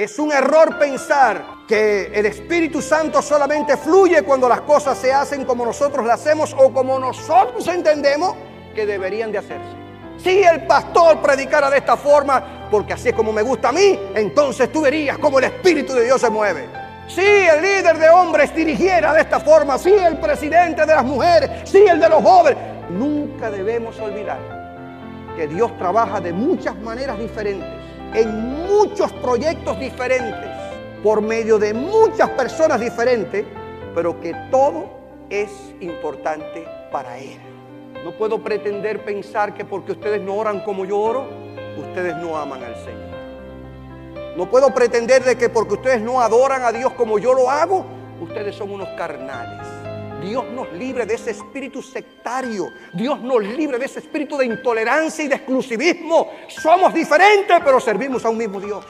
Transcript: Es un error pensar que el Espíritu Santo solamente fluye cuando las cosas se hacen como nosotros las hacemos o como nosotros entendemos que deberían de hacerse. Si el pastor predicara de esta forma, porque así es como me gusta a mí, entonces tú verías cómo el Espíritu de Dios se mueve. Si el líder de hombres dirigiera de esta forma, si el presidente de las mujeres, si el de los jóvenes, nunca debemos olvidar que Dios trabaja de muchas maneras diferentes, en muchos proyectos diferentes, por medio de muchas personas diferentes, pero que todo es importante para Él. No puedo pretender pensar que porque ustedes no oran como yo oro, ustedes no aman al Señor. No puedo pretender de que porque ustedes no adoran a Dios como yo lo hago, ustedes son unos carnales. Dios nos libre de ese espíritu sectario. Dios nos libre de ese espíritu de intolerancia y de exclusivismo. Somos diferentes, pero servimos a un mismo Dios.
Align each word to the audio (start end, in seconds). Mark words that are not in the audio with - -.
Es 0.00 0.18
un 0.18 0.32
error 0.32 0.78
pensar 0.78 1.44
que 1.68 2.06
el 2.14 2.24
Espíritu 2.24 2.80
Santo 2.80 3.20
solamente 3.20 3.76
fluye 3.76 4.22
cuando 4.22 4.48
las 4.48 4.62
cosas 4.62 4.96
se 4.96 5.12
hacen 5.12 5.44
como 5.44 5.62
nosotros 5.62 6.06
las 6.06 6.22
hacemos 6.22 6.56
o 6.58 6.72
como 6.72 6.98
nosotros 6.98 7.68
entendemos 7.68 8.34
que 8.74 8.86
deberían 8.86 9.30
de 9.30 9.36
hacerse. 9.36 9.76
Si 10.16 10.42
el 10.42 10.66
pastor 10.66 11.20
predicara 11.20 11.68
de 11.68 11.76
esta 11.76 11.98
forma, 11.98 12.66
porque 12.70 12.94
así 12.94 13.10
es 13.10 13.14
como 13.14 13.30
me 13.30 13.42
gusta 13.42 13.68
a 13.68 13.72
mí, 13.72 14.00
entonces 14.14 14.72
tú 14.72 14.80
verías 14.80 15.18
cómo 15.18 15.38
el 15.38 15.44
Espíritu 15.44 15.92
de 15.92 16.04
Dios 16.04 16.18
se 16.18 16.30
mueve. 16.30 16.66
Si 17.06 17.20
el 17.20 17.60
líder 17.60 17.98
de 17.98 18.08
hombres 18.08 18.54
dirigiera 18.54 19.12
de 19.12 19.20
esta 19.20 19.38
forma, 19.38 19.76
si 19.76 19.92
el 19.92 20.16
presidente 20.16 20.86
de 20.86 20.94
las 20.94 21.04
mujeres, 21.04 21.68
si 21.68 21.76
el 21.76 22.00
de 22.00 22.08
los 22.08 22.22
jóvenes, 22.22 22.56
nunca 22.88 23.50
debemos 23.50 24.00
olvidar 24.00 24.60
que 25.36 25.46
Dios 25.46 25.76
trabaja 25.76 26.22
de 26.22 26.32
muchas 26.32 26.74
maneras 26.76 27.18
diferentes, 27.18 27.79
en 28.14 28.66
muchos 28.66 29.12
proyectos 29.12 29.78
diferentes, 29.78 30.50
por 31.02 31.22
medio 31.22 31.58
de 31.58 31.72
muchas 31.72 32.28
personas 32.30 32.80
diferentes, 32.80 33.44
pero 33.94 34.20
que 34.20 34.34
todo 34.50 34.90
es 35.30 35.50
importante 35.80 36.66
para 36.90 37.18
Él. 37.18 37.38
No 38.04 38.12
puedo 38.12 38.42
pretender 38.42 39.04
pensar 39.04 39.54
que 39.54 39.64
porque 39.64 39.92
ustedes 39.92 40.20
no 40.20 40.34
oran 40.34 40.60
como 40.60 40.84
yo 40.84 40.98
oro, 40.98 41.28
ustedes 41.78 42.16
no 42.16 42.36
aman 42.36 42.62
al 42.62 42.74
Señor. 42.76 43.10
No 44.36 44.48
puedo 44.48 44.72
pretender 44.74 45.24
de 45.24 45.36
que 45.36 45.48
porque 45.48 45.74
ustedes 45.74 46.00
no 46.00 46.20
adoran 46.20 46.64
a 46.64 46.72
Dios 46.72 46.92
como 46.94 47.18
yo 47.18 47.34
lo 47.34 47.50
hago, 47.50 47.84
ustedes 48.20 48.54
son 48.54 48.70
unos 48.70 48.88
carnales. 48.90 49.66
Dios 50.20 50.44
nos 50.52 50.72
libre 50.72 51.06
de 51.06 51.14
ese 51.14 51.30
espíritu 51.30 51.82
sectario. 51.82 52.68
Dios 52.92 53.20
nos 53.20 53.42
libre 53.42 53.78
de 53.78 53.86
ese 53.86 54.00
espíritu 54.00 54.36
de 54.36 54.46
intolerancia 54.46 55.24
y 55.24 55.28
de 55.28 55.36
exclusivismo. 55.36 56.30
Somos 56.48 56.92
diferentes, 56.92 57.58
pero 57.64 57.80
servimos 57.80 58.24
a 58.24 58.30
un 58.30 58.38
mismo 58.38 58.60
Dios. 58.60 58.84